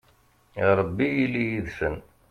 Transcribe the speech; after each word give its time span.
a 0.67 0.69
rebbi 0.77 1.07
ili 1.23 1.43
yid-sen 1.51 1.95